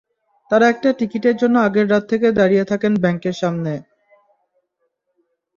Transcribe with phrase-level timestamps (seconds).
[0.51, 3.73] তাঁরা একটা টিকিটের জন্য আগের রাত থেকে দাঁড়িয়ে থাকেন ব্যাংকের সামনে।